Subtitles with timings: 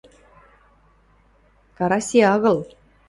[1.77, 2.59] Караси агыл.